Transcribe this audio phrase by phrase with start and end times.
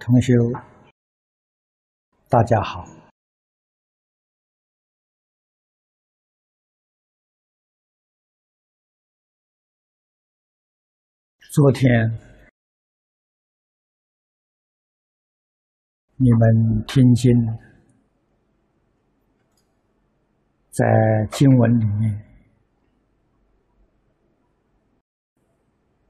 [0.00, 0.32] 同学，
[2.30, 2.86] 大家好。
[11.52, 11.90] 昨天
[16.16, 17.30] 你们听经，
[20.70, 22.24] 在经文里面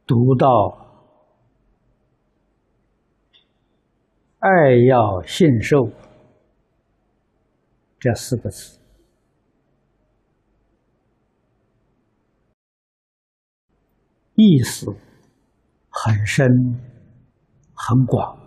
[0.06, 0.89] 读到。
[4.40, 4.48] 爱
[4.88, 5.90] 要信受，
[7.98, 8.80] 这四个字
[14.34, 14.86] 意思
[15.90, 16.46] 很深
[17.74, 18.38] 很广。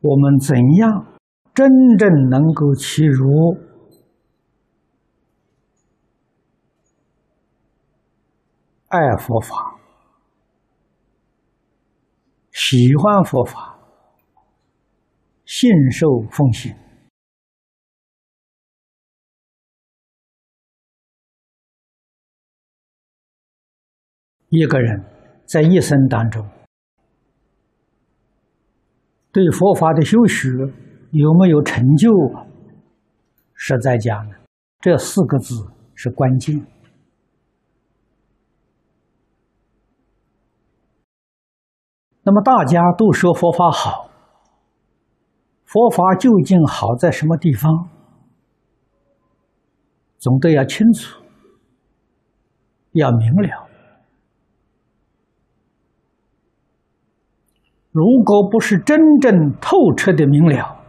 [0.00, 1.16] 我们怎样
[1.54, 3.56] 真正能够去如
[8.88, 9.73] 爱佛法？
[12.76, 13.78] 喜欢佛法，
[15.44, 16.74] 信受奉行。
[24.48, 25.04] 一个人
[25.46, 26.44] 在一生当中，
[29.30, 30.48] 对佛法的修学
[31.12, 32.10] 有没有成就？
[33.54, 34.34] 实在讲呢，
[34.80, 35.54] 这四个字
[35.94, 36.73] 是关键。
[42.26, 44.08] 那么大家都说佛法好，
[45.66, 47.90] 佛法究竟好在什么地方？
[50.18, 51.22] 总得要清楚，
[52.92, 53.68] 要明了。
[57.90, 60.80] 如果不是真正透彻的明了，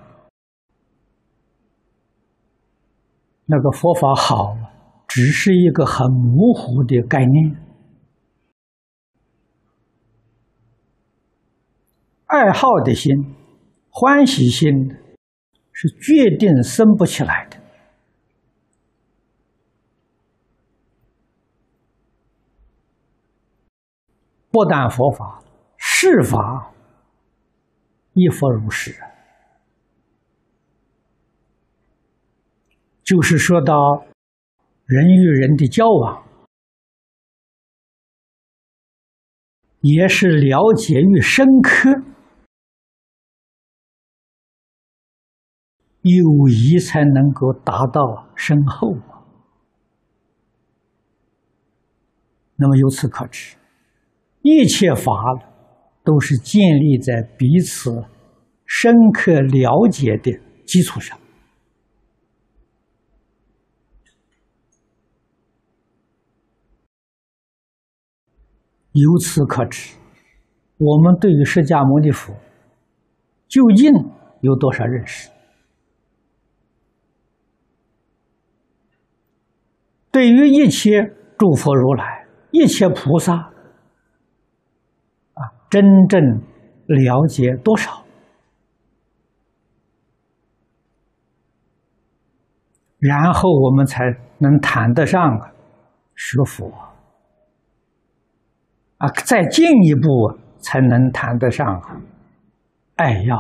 [3.46, 4.56] 那个佛法好，
[5.06, 7.65] 只是一个很模糊的概念。
[12.36, 13.14] 爱好的心、
[13.90, 14.70] 欢喜心
[15.72, 17.58] 是决定生不起来的。
[24.52, 25.42] 不但佛法，
[25.78, 26.74] 世法
[28.12, 28.94] 亦复如是。
[33.02, 33.74] 就是说到
[34.86, 36.26] 人与人的交往。
[39.82, 42.02] 也是了解与深刻，
[46.08, 48.96] 友谊才能够达到深厚。
[52.58, 53.56] 那么由此可知，
[54.44, 55.12] 一切法
[56.04, 58.06] 都是建立在彼此
[58.66, 61.18] 深刻了解的基础上。
[68.92, 69.98] 由此可知，
[70.78, 72.32] 我们对于释迦牟尼佛
[73.48, 73.92] 究竟
[74.42, 75.35] 有多少认识？
[80.16, 83.34] 对于一切诸佛如来、一切菩萨，
[85.34, 86.22] 啊，真正
[86.86, 88.06] 了解多少？
[92.98, 94.06] 然后我们才
[94.38, 95.38] 能谈得上
[96.16, 96.72] 学佛。
[99.00, 102.02] 啊，再进一步才能谈得上啊
[102.96, 103.36] 爱要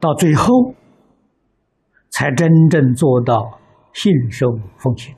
[0.00, 0.74] 到最后
[2.16, 3.60] 才真正做到
[3.92, 4.46] 信受
[4.78, 5.14] 奉行。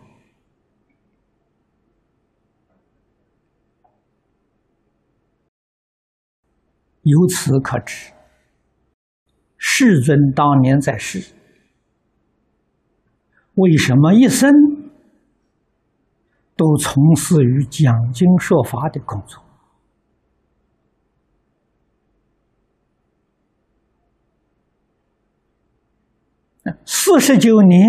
[7.03, 8.13] 由此可知，
[9.57, 11.33] 世尊当年在世，
[13.55, 14.51] 为什么一生？
[16.57, 19.41] 都从事于讲经说法的工作，
[26.85, 27.87] 四十九年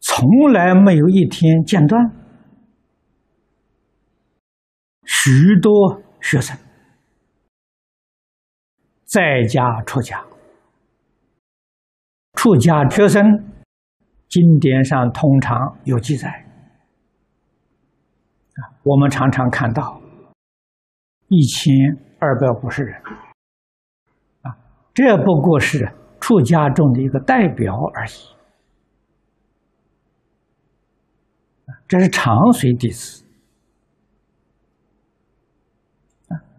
[0.00, 2.10] 从来没有一天间断，
[5.04, 5.30] 许
[5.60, 6.56] 多学生
[9.04, 10.24] 在家出家，
[12.34, 13.22] 出家学生
[14.28, 16.28] 经典上通常有记载。
[18.54, 18.60] 啊。
[18.82, 20.00] 我们常常看到
[21.28, 21.74] 一千
[22.18, 22.96] 二百五十人，
[24.42, 24.56] 啊，
[24.94, 25.92] 这不过是
[26.30, 28.12] 出家中的一个代表而已，
[31.88, 33.24] 这是长随弟子，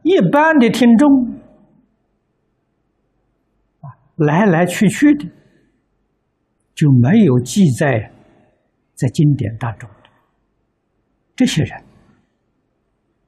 [0.04, 1.10] 一般的听众，
[4.18, 5.26] 来来去去的，
[6.76, 8.12] 就没有记载
[8.94, 10.10] 在经典当中的。
[11.34, 11.82] 这些人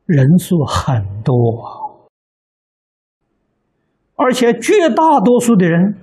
[0.07, 2.09] 人数很多，
[4.15, 5.97] 而且绝大多数的人，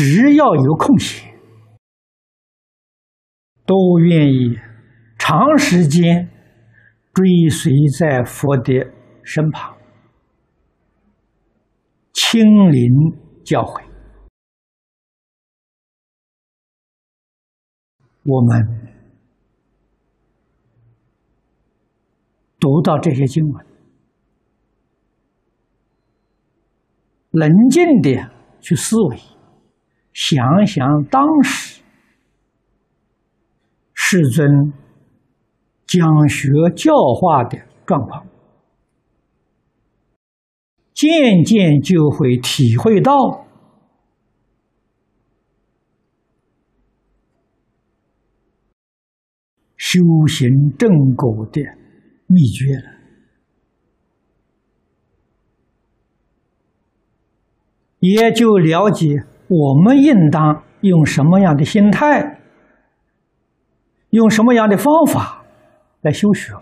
[0.00, 1.28] 只要有空闲，
[3.66, 4.56] 都愿意
[5.18, 6.30] 长时间
[7.12, 8.92] 追随在佛的
[9.24, 9.76] 身旁，
[12.12, 12.40] 亲
[12.70, 12.88] 临
[13.44, 13.82] 教诲。
[18.22, 19.02] 我们
[22.60, 23.66] 读到这些经文，
[27.30, 28.30] 冷静的
[28.60, 29.18] 去思维，
[30.20, 31.80] 想想当时
[33.94, 34.72] 世尊
[35.86, 37.56] 讲学教化的
[37.86, 38.26] 状况，
[40.92, 43.46] 渐渐就会体会到。
[49.76, 51.62] 修行正果的
[52.26, 52.98] 秘诀了，
[58.00, 59.06] 也就了解
[59.48, 62.40] 我们应当用什么样的心态，
[64.10, 65.44] 用什么样的方法
[66.02, 66.52] 来修学。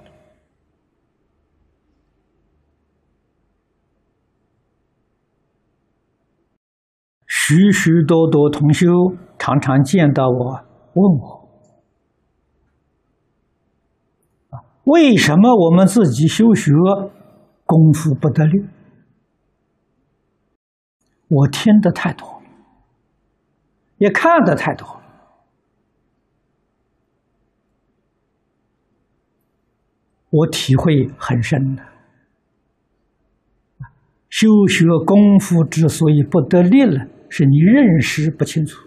[7.26, 8.88] 许许多多同修
[9.38, 11.48] 常常见到我，问我。
[14.84, 16.72] 为什么我们自己修学
[17.64, 18.64] 功夫不得力？
[21.28, 22.35] 我听的太多，
[23.98, 25.00] 也看的太多，
[30.30, 31.82] 我体会很深的。
[34.28, 38.86] 修学功夫之所以不得力了，是你认识不清楚。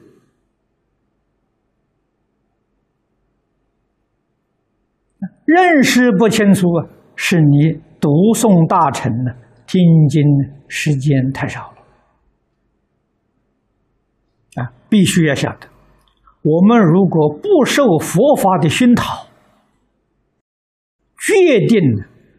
[5.45, 9.31] 认识不清楚啊，是你读诵大乘呢，
[9.65, 10.21] 听经
[10.67, 11.78] 时间太少了
[14.55, 14.73] 啊！
[14.89, 15.67] 必须要晓得，
[16.41, 19.27] 我们如果不受佛法的熏陶，
[21.17, 21.79] 决定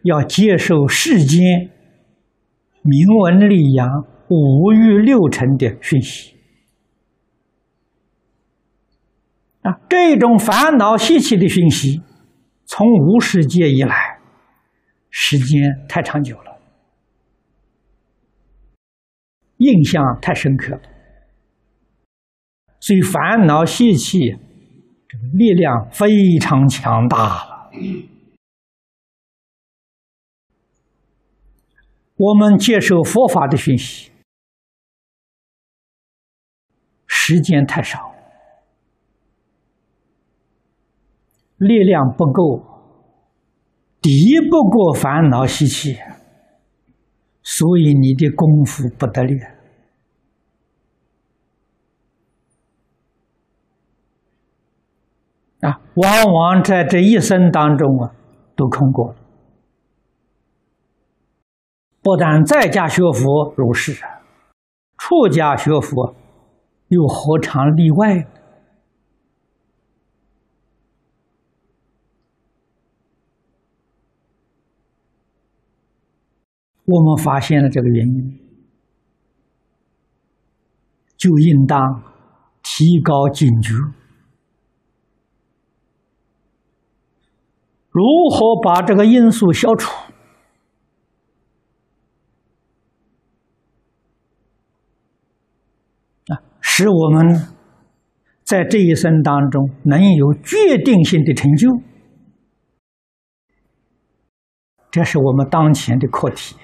[0.03, 1.71] 要接受世间
[2.81, 3.87] 名闻利养、
[4.29, 6.35] 五欲六尘的讯息
[9.61, 12.01] 啊，这种烦恼习气的讯息。
[12.65, 14.19] 从无世界以来，
[15.09, 16.57] 时间太长久了，
[19.57, 20.81] 印象太深刻了，
[22.81, 24.19] 所以烦恼习气
[25.07, 27.71] 这个力量非常强大了。
[32.17, 34.11] 我们接受佛法的讯息，
[37.07, 38.11] 时间太少。
[41.57, 42.65] 力量不够，
[44.01, 44.09] 敌
[44.49, 45.95] 不过烦恼习气，
[47.43, 49.35] 所以你的功夫不得力
[55.61, 55.79] 啊！
[55.95, 58.11] 往往在这一生当中啊，
[58.55, 59.15] 都空过了。
[62.01, 63.93] 不但在家学佛如是，
[64.97, 66.15] 出家学佛
[66.87, 68.25] 又何尝例外？
[76.85, 78.39] 我们发现了这个原因，
[81.15, 82.01] 就应当
[82.63, 83.75] 提高警觉。
[87.91, 89.91] 如何把这个因素消除？
[96.27, 97.47] 啊，使我们
[98.43, 101.81] 在这一生当中能有决定性的成就，
[104.89, 106.55] 这是我们当前的课题。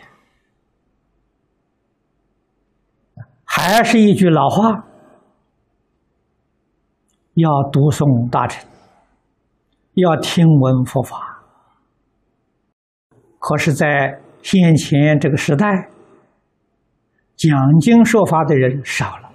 [3.44, 4.86] 还是一句老话，
[7.34, 8.66] 要读诵大乘，
[9.98, 11.44] 要听闻佛法。
[13.40, 15.90] 可是，在先前这个时代，
[17.36, 19.32] 讲经说法的人少了，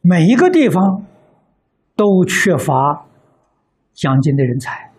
[0.00, 1.04] 每一个地方
[1.94, 3.06] 都缺乏
[3.92, 4.90] 讲经的人才。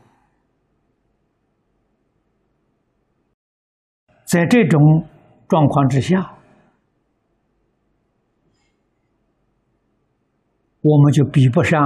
[4.25, 5.07] 在这种
[5.48, 6.36] 状况之下，
[10.83, 11.79] 我们就比不上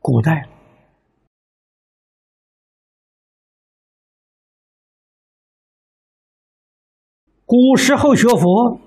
[0.00, 0.48] 古代。
[7.44, 8.80] 古时候学佛，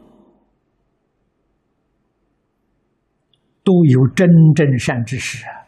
[3.63, 5.67] 都有真正善知识啊！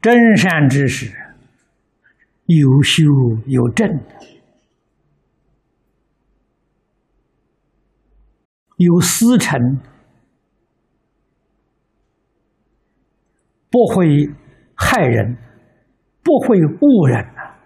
[0.00, 1.12] 真善知识
[2.46, 3.04] 有修
[3.46, 3.86] 有正
[8.76, 9.60] 有思成，
[13.70, 14.26] 不会
[14.74, 15.36] 害人，
[16.22, 17.56] 不会误人呐。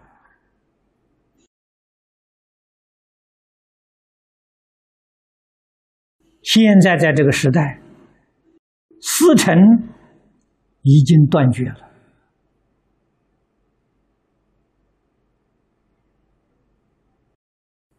[6.43, 7.81] 现在在这个时代，
[9.01, 9.57] 思成
[10.83, 11.93] 已经断绝了，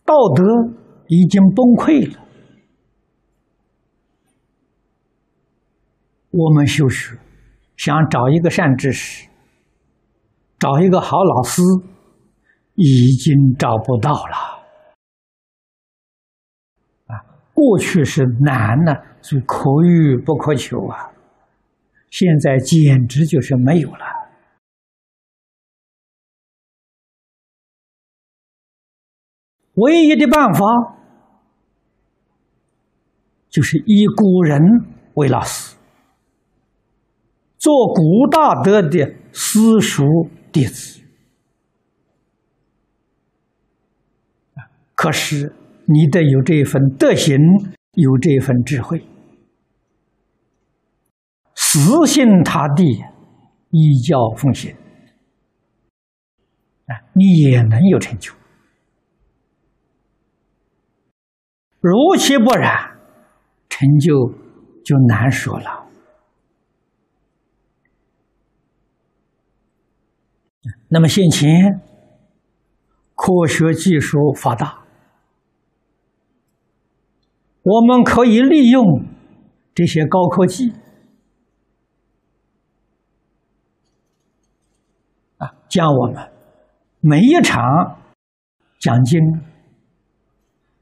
[0.03, 0.43] 道德
[1.07, 2.21] 已经崩溃了。
[6.31, 7.17] 我们修学，
[7.83, 9.27] 想找一个善知识，
[10.57, 11.61] 找一个好老师，
[12.75, 14.63] 已经找不到了。
[17.07, 17.19] 啊，
[17.53, 21.11] 过去是难呢，是可遇不可求啊。
[22.09, 24.05] 现在简直就是没有了。
[29.73, 30.61] 唯一的办法，
[33.49, 34.61] 就是以古人
[35.15, 35.75] 为老师。
[37.63, 40.03] 做古大德的私塾
[40.51, 41.01] 弟子，
[44.93, 45.55] 可是
[45.85, 47.39] 你得有这份德行，
[47.93, 49.07] 有这份智慧，
[51.55, 53.01] 死心塌地，
[53.69, 54.75] 依教奉行，
[56.87, 58.33] 啊，你也能有成就。
[61.79, 62.99] 如其不然，
[63.69, 64.33] 成就
[64.83, 65.82] 就难说了。
[70.89, 71.81] 那么，现前
[73.15, 74.83] 科学技术发达，
[77.63, 79.03] 我们可以利用
[79.73, 80.71] 这些高科技
[85.37, 86.31] 啊，将我们
[86.99, 87.97] 每一场
[88.79, 89.19] 讲经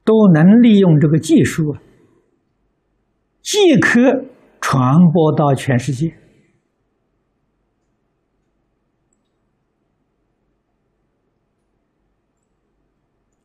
[0.03, 1.75] 都能利用这个技术，
[3.41, 4.25] 即可
[4.59, 6.20] 传播到全世界。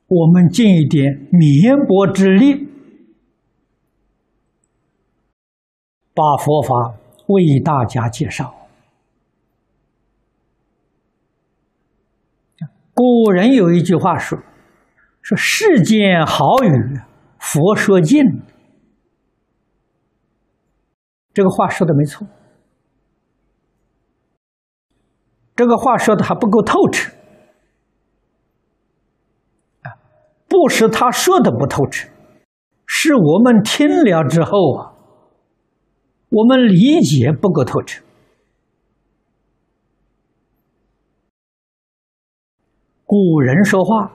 [0.09, 2.69] 我们尽一点绵薄之力，
[6.15, 6.95] 把佛法
[7.27, 8.55] 为大家介绍。
[12.95, 14.39] 古人有一句话说
[15.21, 17.01] ：“说世间好语，
[17.39, 18.23] 佛说尽。”
[21.35, 22.27] 这个话说的没错，
[25.57, 27.16] 这个话说的还不够透彻。
[30.49, 32.09] 不是他说的不透彻，
[32.87, 34.93] 是我们听了之后啊，
[36.29, 38.03] 我们理解不够透彻。
[43.05, 44.13] 古人说话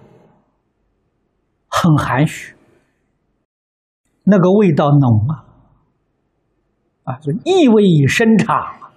[1.67, 2.55] 很含蓄，
[4.23, 5.45] 那个味道浓啊，
[7.03, 8.93] 啊，就意味深长啊。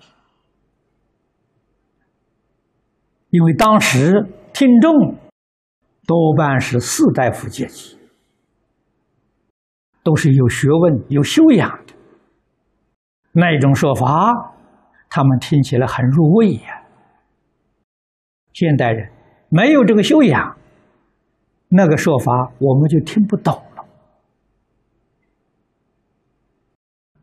[3.30, 5.23] 因为当时听众。
[6.06, 7.98] 多半是士大夫阶级，
[10.02, 11.94] 都是有学问、有修养的。
[13.32, 14.54] 那一种说法，
[15.08, 16.82] 他们听起来很入味呀。
[18.52, 19.10] 现代人
[19.48, 20.56] 没有这个修养，
[21.68, 23.84] 那个说法我们就听不懂了。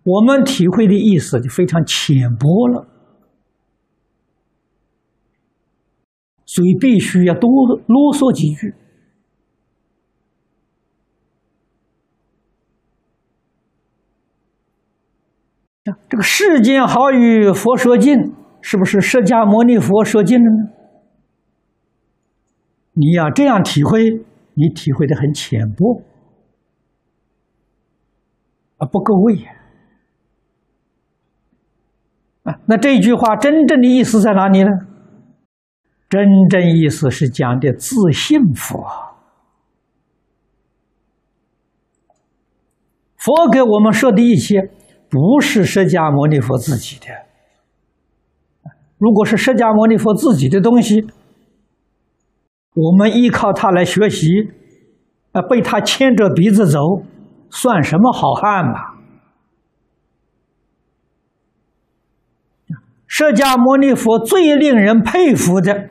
[0.04, 2.88] 我们体会的意思就非常浅薄了。
[6.53, 7.50] 所以必须要多
[7.88, 8.75] 啰嗦几句。
[16.10, 20.74] 这个世间好语，佛说尽，是不是释迦牟尼佛说尽了呢？
[22.96, 24.22] 你要这样体会，
[24.55, 26.01] 你体会的很浅薄，
[28.75, 29.36] 啊，不够味
[32.43, 32.60] 啊。
[32.65, 34.70] 那这句话真正的意思在哪里呢？
[36.12, 38.84] 真正意思是讲的自信佛，
[43.15, 44.70] 佛给我们说的一切，
[45.10, 47.06] 不是释迦牟尼佛自己的。
[48.98, 51.08] 如果是释迦牟尼佛自己的东西，
[52.74, 54.27] 我们依靠他来学习，
[55.32, 56.77] 啊，被他牵着鼻子走，
[57.50, 59.00] 算什么好汉嘛？
[63.08, 65.89] 释迦牟尼佛最令人佩服的。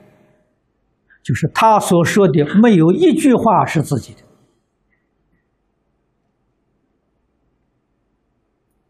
[1.22, 4.22] 就是他所说的，没有一句话是自己的。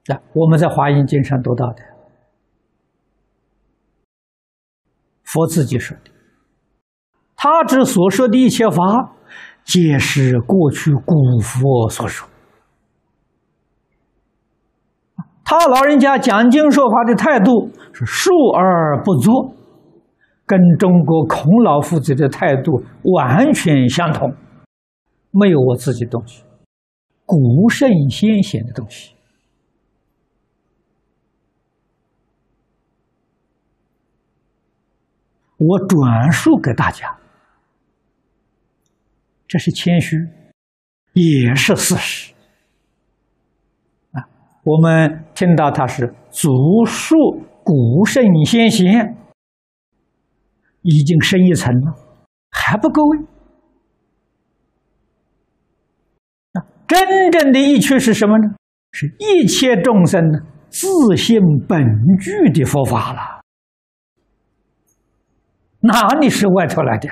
[0.06, 1.82] 那，我们在《华严经》上读到的，
[5.24, 6.10] 佛自己说的，
[7.36, 9.14] 他之所说的一切法，
[9.64, 12.28] 皆是过去古佛所说。
[15.44, 19.54] 他老人家讲经说法的态度是述而不作，
[20.50, 22.72] 跟中国孔老夫子的态度
[23.04, 24.28] 完全相同，
[25.30, 26.42] 没有我自己东西，
[27.24, 29.14] 古圣先贤的东西。
[35.56, 37.16] 我转述给大家，
[39.46, 40.16] 这是谦虚，
[41.12, 42.34] 也是事实。
[44.10, 44.26] 啊，
[44.64, 46.50] 我们听到他是足
[46.84, 47.14] 述
[47.62, 49.16] 古圣先贤，
[50.82, 51.94] 已经深一层了，
[52.50, 53.02] 还不够
[56.52, 56.64] 啊！
[56.86, 58.54] 真正的义趣是什么呢？
[58.92, 60.20] 是一切众生
[60.68, 61.84] 自信本
[62.18, 63.40] 具的佛法了。
[65.80, 67.08] 哪里是外头来的？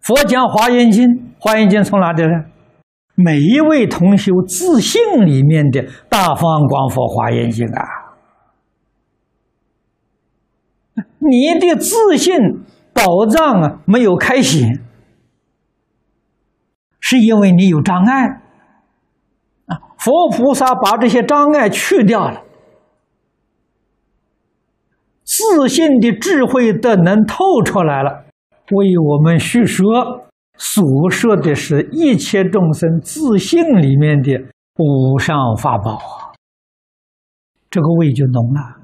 [0.00, 1.06] 佛讲《华严经》，
[1.38, 2.50] 《华严经》从哪里来？
[3.14, 7.82] 每一位同修自信里面的大方广佛华严经啊！
[11.18, 12.34] 你的自信
[12.92, 14.82] 宝藏啊没有开显，
[17.00, 18.26] 是因为你有障碍
[19.66, 19.78] 啊！
[19.98, 22.42] 佛菩萨把这些障碍去掉了。
[25.24, 28.24] 自信的智慧的能透出来了，
[28.72, 34.32] 为我们叙说所说的是一切众生自信里面的
[34.76, 36.32] 无上法宝啊，
[37.70, 38.77] 这个味就浓了。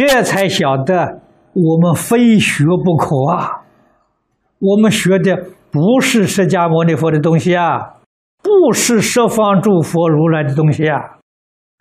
[0.00, 1.20] 这才晓得
[1.52, 3.66] 我们非学不可啊！
[4.58, 5.36] 我们学的
[5.70, 8.00] 不是释迦牟尼佛的东西啊，
[8.42, 10.96] 不是十方诸佛如来的东西啊。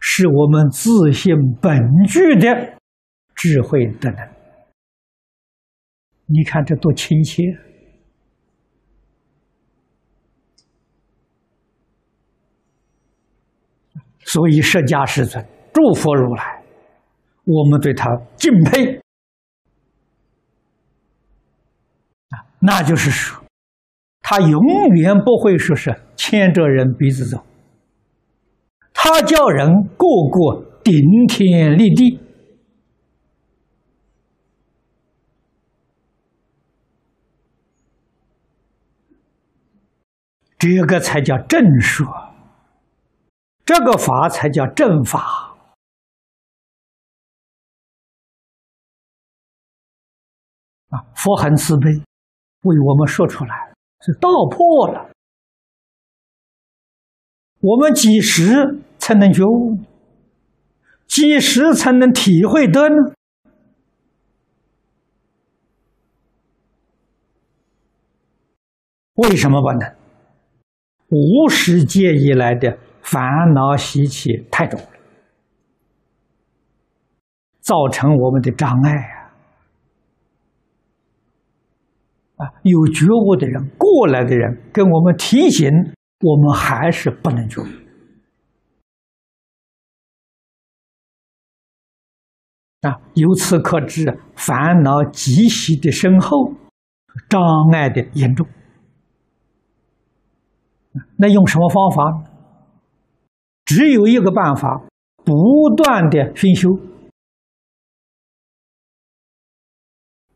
[0.01, 1.79] 是我们自信本
[2.09, 2.73] 具的
[3.35, 4.29] 智慧的能，
[6.25, 7.41] 你看这多亲切！
[14.19, 16.58] 所以释迦世尊、诸佛如来，
[17.45, 18.97] 我们对他敬佩。
[22.29, 23.43] 啊，那就是说，
[24.21, 24.61] 他永
[24.95, 27.43] 远不会说是牵着人鼻子走。
[28.93, 30.93] 他叫人个个顶
[31.27, 32.19] 天立地，
[40.57, 42.05] 这个才叫正说，
[43.65, 45.48] 这个法才叫正法。
[50.89, 51.01] 啊！
[51.15, 51.91] 佛很慈悲，
[52.61, 55.09] 为我们说出来，是道破了，
[57.61, 58.79] 我们几时？
[58.99, 59.79] 才能觉悟，
[61.07, 62.95] 几时才能体会得呢？
[69.15, 69.95] 为什么不能？
[71.09, 73.23] 无始界以来的烦
[73.55, 74.79] 恼习气太重，
[77.61, 79.18] 造成我们的障碍啊！
[82.39, 85.67] 啊，有觉悟的人，过来的人，跟我们提醒，
[86.21, 87.65] 我们还是不能觉悟。
[92.87, 94.05] 啊，由此可知，
[94.37, 96.53] 烦恼极习的深厚，
[97.27, 97.41] 障
[97.73, 98.47] 碍的严重。
[101.17, 102.23] 那用什么方法？
[103.65, 104.87] 只有一个办法，
[105.25, 106.69] 不断的熏修，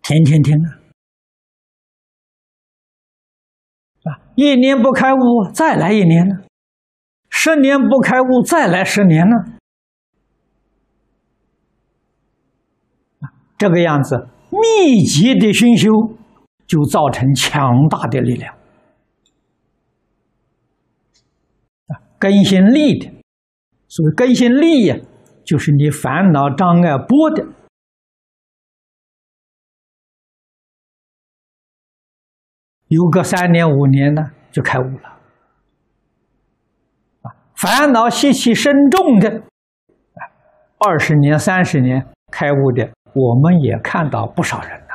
[0.02, 0.83] 天天听啊！
[4.36, 6.36] 一年不开悟，再来一年呢；
[7.30, 9.36] 十年不开悟，再来十年呢。
[13.58, 15.89] 这个样子，密集的熏修
[16.65, 18.54] 就造成强大的力量
[22.19, 23.12] 更新力的，
[23.88, 24.96] 所谓更新力呀，
[25.46, 27.46] 就是你烦恼障碍波的，
[32.94, 35.10] 有个三年五年呢，就开悟了
[37.24, 39.44] 啊烦恼习气深重的，
[40.78, 42.92] 二十年、三十年开悟的。
[43.16, 44.94] 我们也看到不少人呐，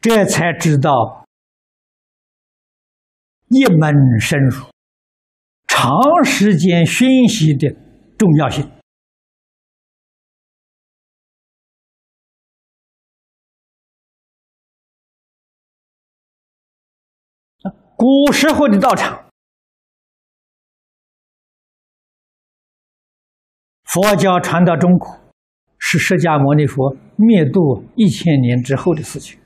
[0.00, 1.24] 这才知道
[3.48, 4.66] 一门深入、
[5.66, 7.74] 长时间熏习的
[8.18, 8.77] 重要性。
[17.98, 19.28] 古时候的道场，
[23.82, 25.08] 佛教传到中国，
[25.80, 29.40] 是释迦牟尼佛灭度一千年之后的事情。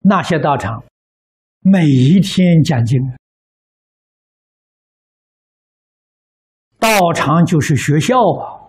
[0.00, 0.84] 那些道场，
[1.60, 3.00] 每一天讲经，
[6.78, 8.65] 道场就是学校啊，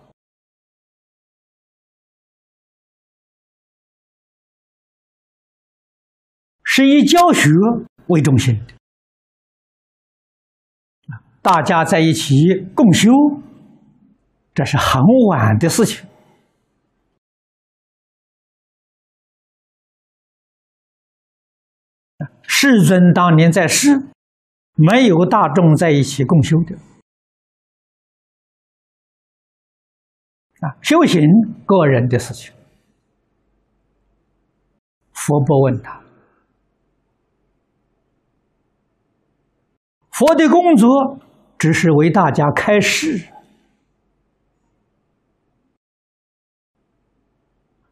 [6.78, 7.50] 是以教学
[8.10, 8.76] 为中心的，
[11.42, 13.10] 大家在一起共修，
[14.54, 16.08] 这是很晚的事情。
[22.44, 24.00] 世尊当年在世，
[24.76, 26.76] 没有大众在一起共修的
[30.60, 31.24] 啊，修行
[31.66, 32.54] 个人的事情，
[35.12, 36.04] 佛不问他。
[40.18, 41.20] 佛的工作
[41.60, 43.32] 只是为大家开示、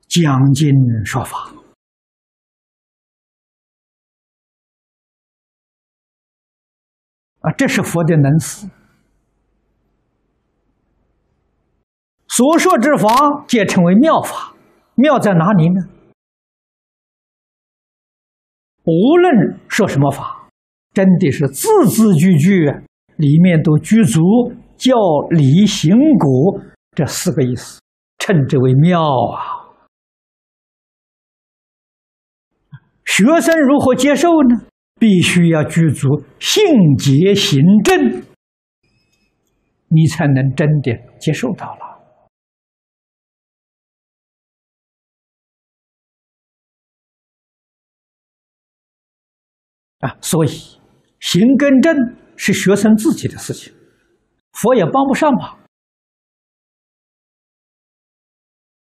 [0.07, 0.73] 讲经
[1.05, 1.53] 说法。
[7.41, 8.67] 啊，这是佛的能事。
[12.27, 14.55] 所说之法，皆称为妙法。
[14.95, 15.81] 妙在哪里呢？
[18.83, 20.34] 无论说什么法，
[20.95, 22.65] 真的是字字句句
[23.17, 24.21] 里面都具足
[24.77, 24.93] 教、
[25.29, 26.61] 理、行、果
[26.95, 27.81] 这四个意思，
[28.17, 29.67] 称之为妙啊。
[33.03, 34.65] 学生如何接受呢？
[34.97, 36.07] 必须要具足
[36.39, 36.63] 性
[36.97, 38.23] 洁行正，
[39.89, 41.85] 你才能真的接受到了
[49.99, 50.17] 啊！
[50.21, 50.49] 所以
[51.19, 51.95] 行根正
[52.35, 53.73] 是学生自己的事情，
[54.53, 55.57] 佛也帮不上忙，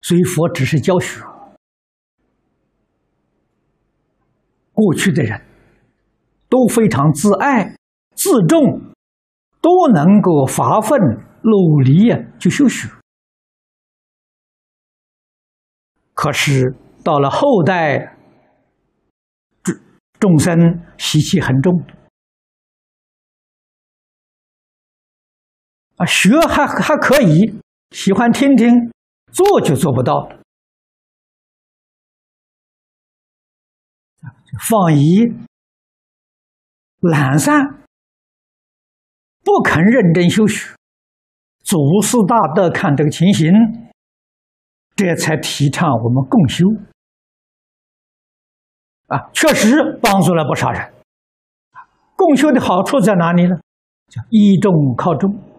[0.03, 1.21] 所以佛只是教学。
[4.73, 5.47] 过去的人。
[6.51, 7.77] 都非常自爱、
[8.17, 8.59] 自重，
[9.61, 10.99] 都能够发奋
[11.43, 12.89] 努力呀去修学。
[16.13, 18.17] 可是到了后代，
[19.63, 19.77] 众
[20.19, 21.73] 众生习气很重，
[26.01, 27.61] 啊，学还还可以，
[27.91, 28.91] 喜欢听听，
[29.31, 30.41] 做就做不到了，
[34.67, 35.31] 放逸。
[37.01, 37.85] 懒散，
[39.43, 40.75] 不肯认真修学，
[41.63, 43.51] 祖师大德看这个情形，
[44.97, 46.67] 这才提倡我们共修。
[49.09, 50.95] 啊，确实帮助了不少人。
[52.17, 53.57] 共修的好处在哪里呢？
[54.09, 55.50] 叫依众靠众。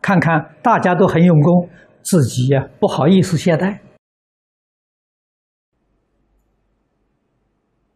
[0.00, 1.68] 看看大家都很用功，
[2.02, 3.78] 自己呀不好意思懈怠。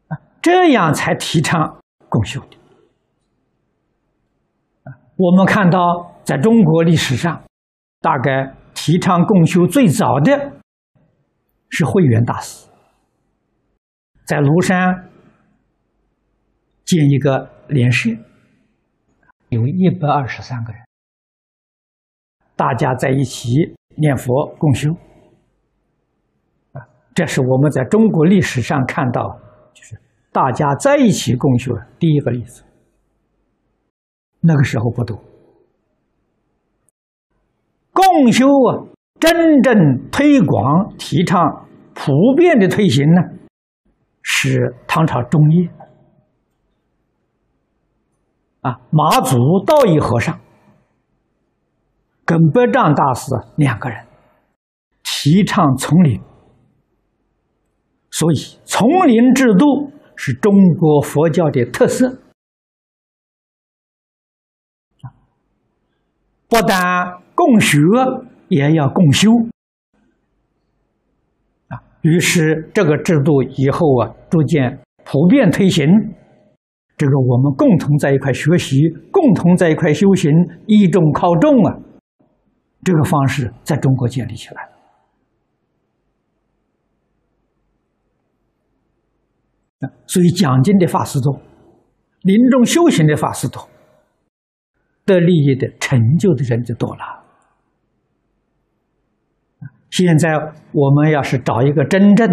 [0.09, 2.57] 啊，这样才提倡共修的。
[5.16, 7.42] 我们看到，在中国历史上，
[8.01, 10.53] 大概提倡共修最早的
[11.68, 12.68] 是慧远大师，
[14.24, 15.11] 在庐山
[16.85, 18.11] 建一个莲社，
[19.48, 20.81] 有一百二十三个人，
[22.59, 23.51] 大家在一起
[23.94, 24.90] 念佛共修。
[26.73, 26.83] 啊，
[27.14, 29.38] 这是我们在中国历史上看到，
[29.73, 29.97] 就是
[30.33, 32.64] 大家在一起共修第一个例子。
[34.40, 35.16] 那个时候不多，
[37.92, 38.90] 共修啊，
[39.21, 43.23] 真正推广、提倡、普遍的推行呢，
[44.23, 45.68] 是唐朝中叶
[48.62, 50.40] 啊，马祖道义和尚
[52.29, 54.05] 跟百丈大师两个人
[55.03, 56.21] 提倡丛林，
[58.11, 58.37] 所以
[58.67, 62.21] 丛林制度是中国佛教的特色。
[66.51, 67.79] 不但共学，
[68.49, 69.31] 也要共修
[71.69, 71.81] 啊！
[72.03, 75.87] 于是这个制度以后啊，逐渐普遍推行。
[76.99, 78.77] 这个我们共同在一块学习，
[79.11, 80.31] 共同在一块修行，
[80.67, 81.88] 依众靠众啊！
[82.83, 84.67] 这个方式在中国建立起来
[89.81, 91.41] 了所以讲经的法师多，
[92.23, 93.69] 临终修行的法师多。
[95.05, 97.25] 得利益的成就的人就多了，
[99.88, 100.35] 现在
[100.73, 102.29] 我们要是找一个真正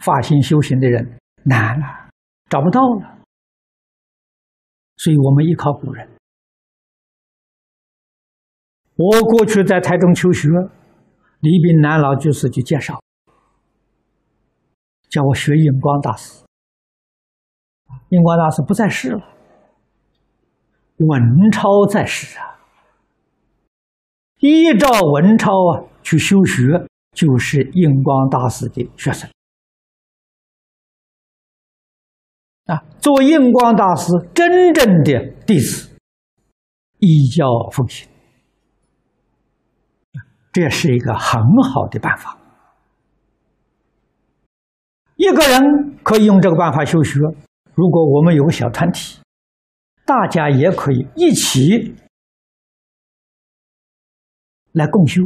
[0.00, 2.08] 发心修行的人，难了，
[2.48, 3.18] 找不到了。
[4.96, 6.15] 所以我们依靠古人。
[8.96, 10.48] 我过去在台中求学，
[11.40, 13.00] 李炳南老居士就介绍，
[15.08, 16.42] 叫我学印光大师。
[18.08, 19.20] 印光大师不在世了，
[20.96, 22.56] 文超在世啊。
[24.38, 29.28] 依照文超啊去修学，就是印光大师的学生
[32.66, 32.82] 啊。
[32.98, 35.96] 做印光大师真正的弟子，
[36.98, 38.08] 依教奉行，
[40.56, 42.34] 这是一个很好的办法。
[45.16, 47.20] 一个人可以用这个办法修学。
[47.74, 49.20] 如果我们有个小团体，
[50.06, 51.94] 大家也可以一起
[54.72, 55.24] 来共修，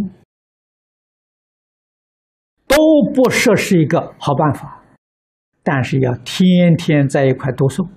[2.66, 2.76] 都
[3.14, 4.82] 不说是一个好办法，
[5.62, 7.88] 但是要天天在一块读书，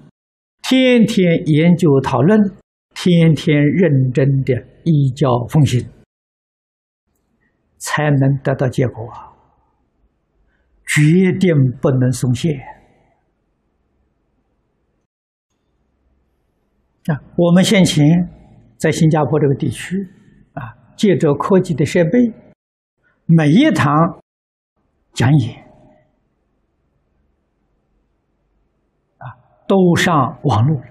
[0.62, 2.39] 天天研究讨论，
[2.93, 5.84] 天天认真的依教奉行，
[7.86, 9.34] 才能得到结果啊，
[10.88, 12.50] 决定不能松懈。
[17.08, 18.06] 啊，我们先前
[18.78, 19.98] 在新加坡这个地区，
[20.54, 20.63] 啊，
[20.96, 22.32] 借着科技的设备，
[23.26, 23.93] 每一堂
[25.12, 25.65] 讲演，
[29.17, 29.28] 啊，
[29.67, 30.82] 都上网络。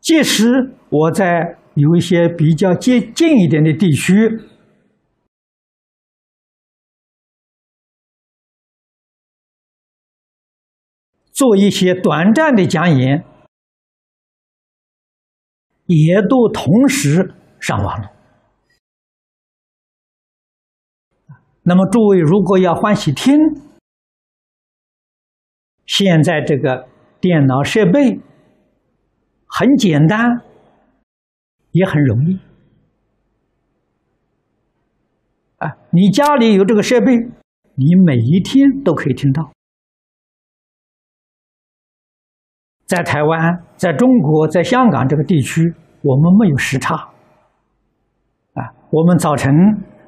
[0.00, 4.12] 即使我在有一些比较接近一点的地区。
[11.32, 13.24] 做一些短暂的讲演，
[15.86, 18.10] 也都同时上网了。
[21.62, 23.36] 那么，诸位如果要欢喜听，
[25.86, 26.88] 现在这个
[27.20, 28.18] 电脑设备
[29.46, 30.42] 很简单，
[31.78, 32.38] 也很容易。
[35.58, 37.16] 啊，你家里有这个设备，
[37.74, 39.50] 你每一天都可以听到。
[42.86, 45.62] 在台湾、在中国、在香港这个地区，
[46.02, 46.94] 我们没有时差。
[48.54, 49.52] 啊，我们早晨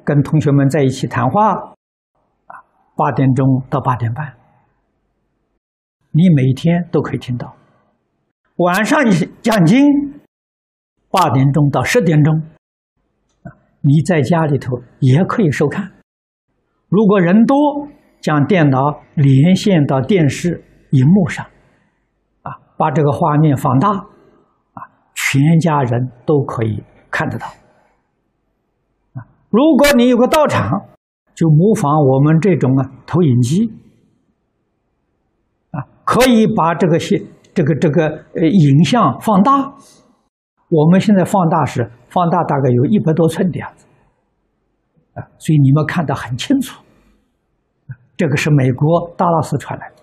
[0.03, 1.53] 跟同学们在一起谈话，
[2.47, 2.53] 啊，
[2.95, 4.33] 八点钟到八点半，
[6.11, 7.55] 你每天都可以听到。
[8.57, 9.79] 晚上你讲经，
[11.11, 12.33] 八点钟到十点钟，
[13.43, 15.91] 啊，你在家里头也可以收看。
[16.87, 17.55] 如果人多，
[18.21, 21.45] 将电脑连线到电视荧幕上。
[22.43, 24.81] 啊把这个画面放大，啊，
[25.13, 27.45] 全家人都可以看得到。
[29.13, 30.69] 啊，如果你有个道场，
[31.35, 33.71] 就模仿我们这种啊投影机，
[35.71, 37.21] 啊，可以把这个些
[37.53, 39.75] 这个这个呃影像放大。
[40.71, 43.85] 我们现在放大是放大大概有一百多寸的样子，
[45.15, 46.81] 啊，所以你们看得很清楚。
[48.15, 49.95] 这个是美国达拉斯传来的。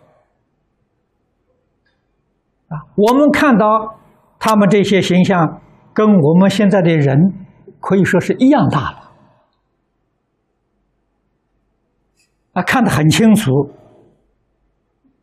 [2.68, 3.96] 啊，我们看到
[4.38, 5.62] 他们这些形象，
[5.94, 7.16] 跟我们现在的人
[7.80, 9.12] 可以说是一样大了。
[12.52, 13.50] 啊，看得很清楚。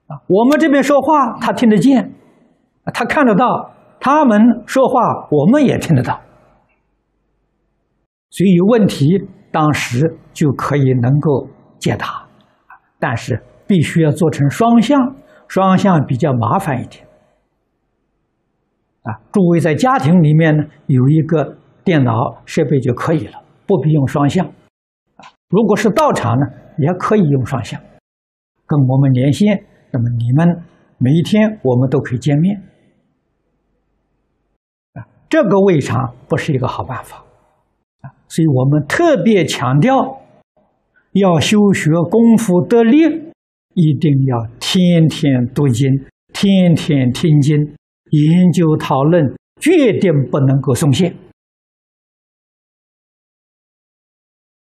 [0.08, 2.15] 啊，我们这边说话他听得见，
[2.93, 3.45] 他看得到；
[4.05, 6.21] 他们说话我们也听得到。
[8.29, 9.17] 所以有问题，
[9.51, 11.47] 当时就可以能够
[11.79, 12.27] 解答，
[12.99, 15.15] 但是必须要做成双向，
[15.47, 17.03] 双向比较麻烦一点。
[19.01, 22.13] 啊，诸位在家庭里面呢有一个电脑
[22.45, 24.45] 设备就可以了，不必用双向。
[24.45, 26.45] 啊，如果是道场呢，
[26.77, 27.81] 也可以用双向，
[28.67, 29.65] 跟我们连线。
[29.91, 30.63] 那么你们
[30.99, 32.61] 每一天我们都可以见面。
[35.35, 37.17] 这个未尝不是一个好办法。
[37.99, 40.21] 啊，所以我们特别强调，
[41.11, 42.99] 要修学功夫得力，
[43.73, 45.91] 一定要天天读经，
[46.31, 47.57] 天天听经。
[48.11, 51.09] 研究讨论，决定不能够松懈。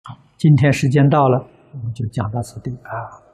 [0.03, 3.28] 好，今天时间到了，我们就讲到此地啊。